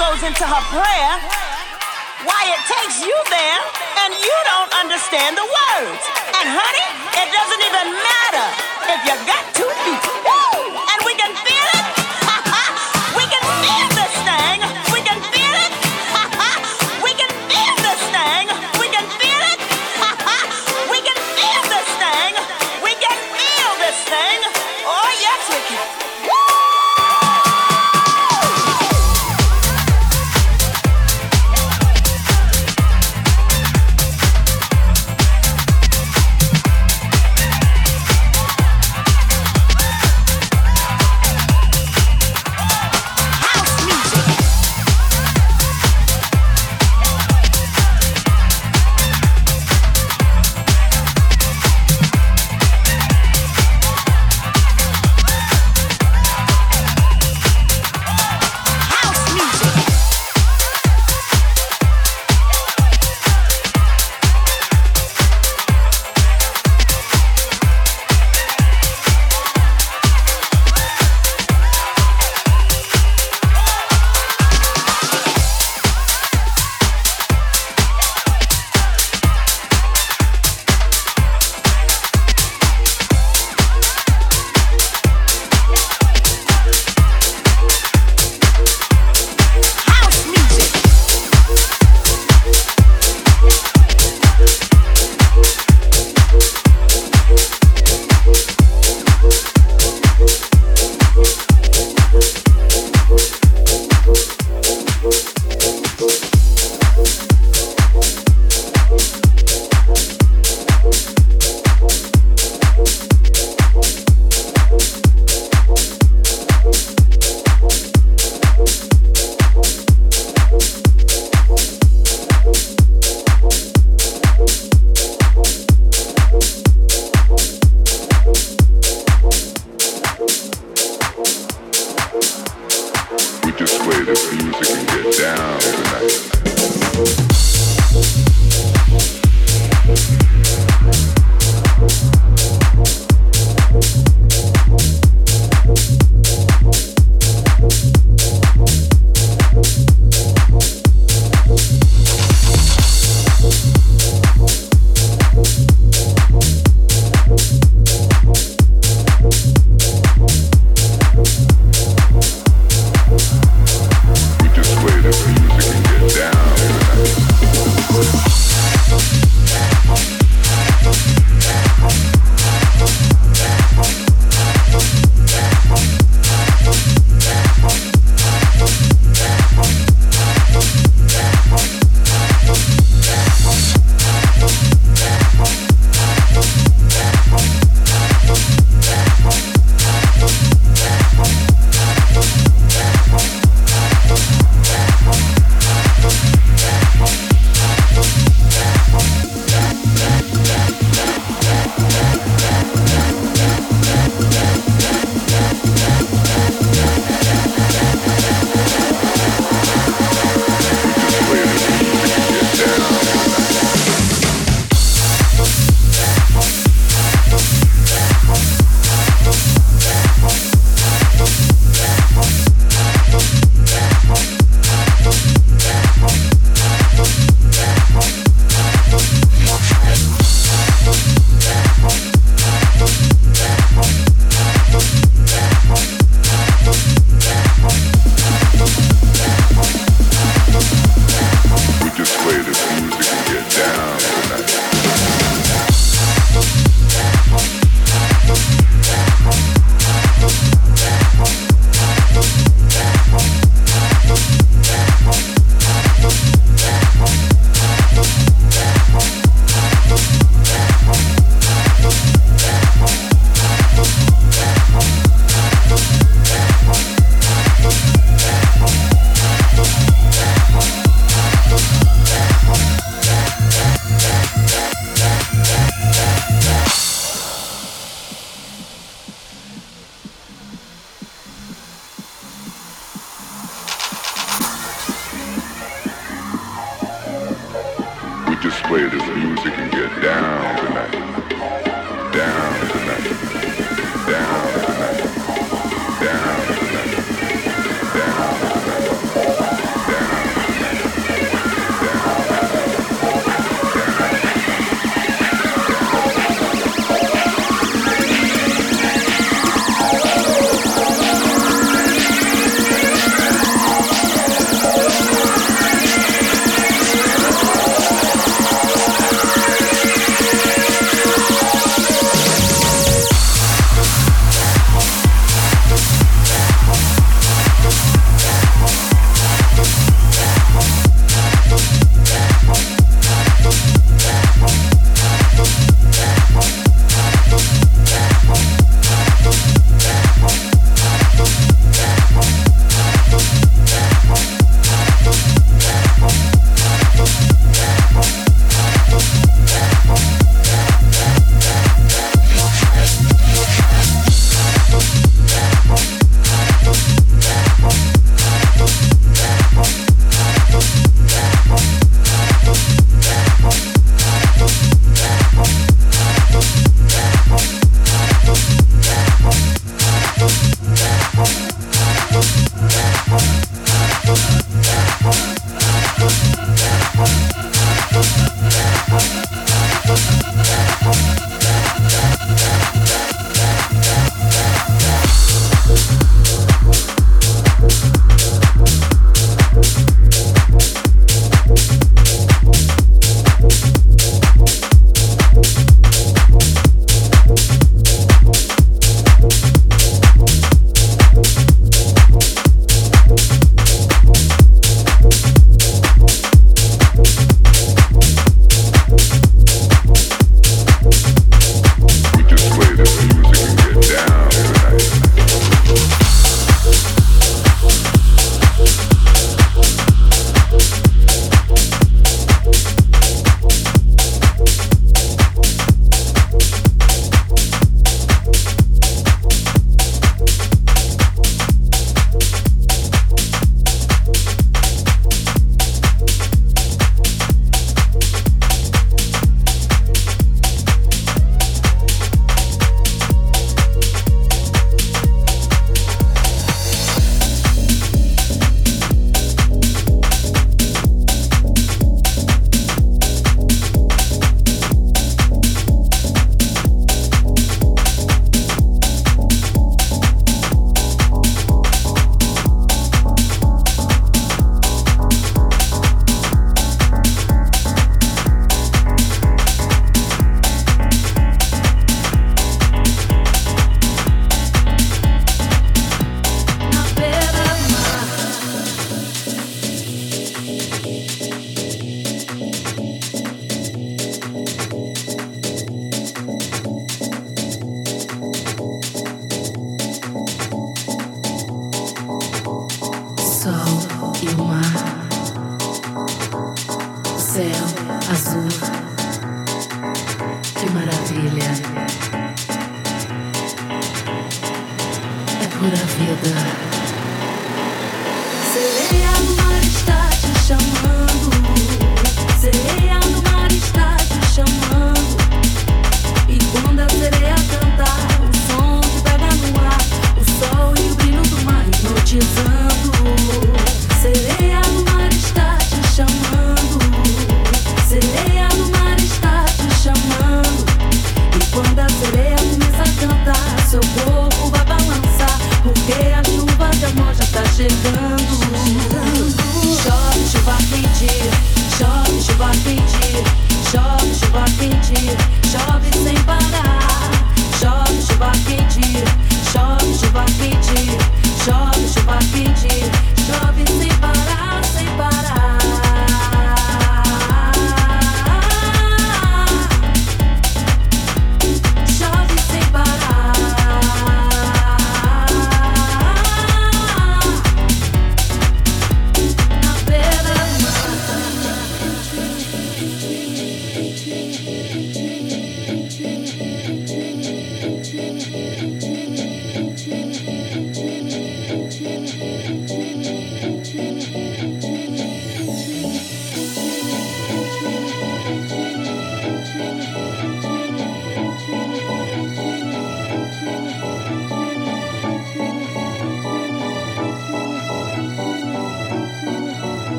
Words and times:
goes 0.00 0.24
into 0.24 0.44
her 0.48 0.64
prayer, 0.72 1.12
why 2.24 2.40
it 2.48 2.62
takes 2.64 3.04
you 3.04 3.16
there 3.28 3.60
and 4.00 4.14
you 4.16 4.36
don't 4.48 4.72
understand 4.80 5.36
the 5.36 5.44
words. 5.44 6.02
And 6.40 6.48
honey, 6.48 6.88
it 7.20 7.28
doesn't 7.28 7.62
even 7.68 7.86
matter 8.00 8.46
if 8.96 9.00
you 9.04 9.14
got 9.28 9.44
two 9.52 9.68
feet. 9.84 10.39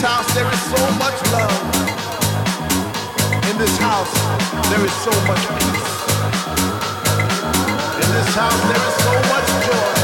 this 0.00 0.08
house 0.08 0.32
there 0.34 0.50
is 0.50 0.62
so 0.62 0.90
much 0.98 1.20
love. 1.30 1.60
In 3.50 3.58
this 3.58 3.76
house 3.76 4.10
there 4.70 4.82
is 4.82 4.92
so 4.92 5.10
much 5.28 5.44
peace. 5.58 5.92
In 8.00 8.08
this 8.14 8.34
house 8.34 8.62
there 8.70 8.86
is 8.88 8.94
so 9.04 9.12
much 9.28 9.66
joy. 9.66 9.99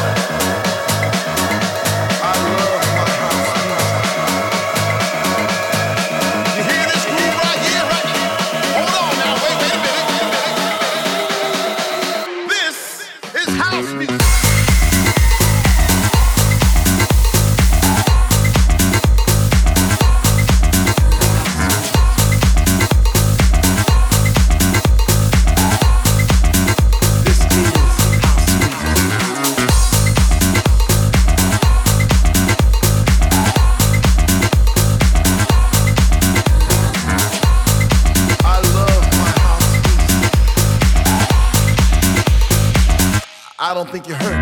think 43.97 44.09
you 44.09 44.15
heard. 44.15 44.36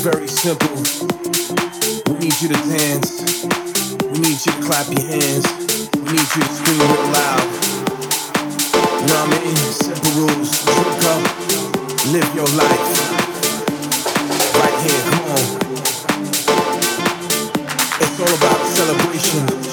very 0.00 0.28
simple. 0.28 0.76
We 2.06 2.18
need 2.20 2.40
you 2.40 2.48
to 2.48 2.54
dance. 2.54 3.44
We 4.02 4.18
need 4.18 4.40
you 4.46 4.52
to 4.52 4.62
clap 4.62 4.86
your 4.88 5.04
hands. 5.04 5.44
We 5.94 6.00
need 6.00 6.30
you 6.34 6.40
to 6.40 6.48
scream 6.48 6.80
real 6.80 7.04
loud. 7.12 7.48
You 8.96 9.06
know 9.06 9.20
what 9.20 9.36
I 9.36 9.44
mean? 9.44 9.56
Simple 9.56 10.12
rules. 10.12 10.64
Drink 10.64 11.04
up. 11.04 11.22
Live 12.12 12.34
your 12.34 12.48
life. 12.56 12.88
Right 14.56 14.76
here. 14.84 15.02
Come 15.10 15.24
on. 15.36 15.44
It's 18.00 18.20
all 18.20 18.34
about 18.34 18.60
celebration. 18.68 19.69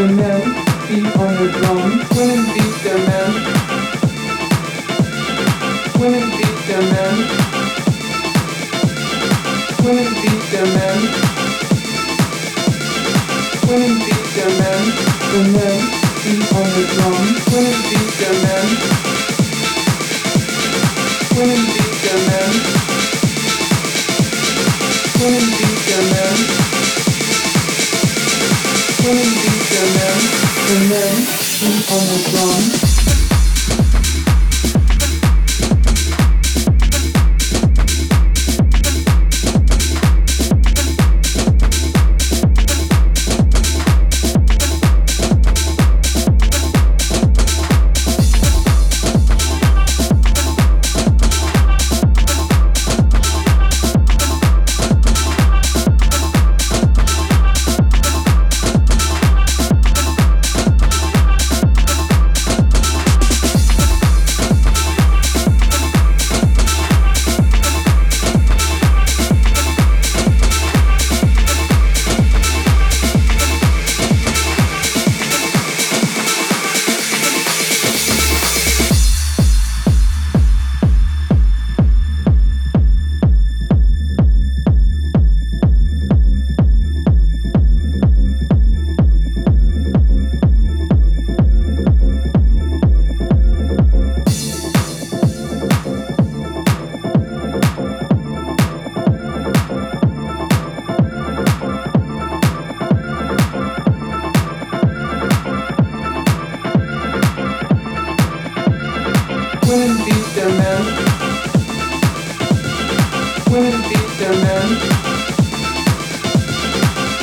And 0.00 0.18
then 0.18 0.40
beat 0.88 1.14
on 1.14 1.34
the 1.36 1.52
drum. 1.58 2.29